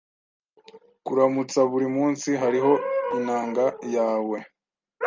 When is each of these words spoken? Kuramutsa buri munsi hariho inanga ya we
Kuramutsa 1.05 1.59
buri 1.71 1.87
munsi 1.97 2.29
hariho 2.41 2.73
inanga 3.17 3.65
ya 3.93 4.07
we 4.29 4.39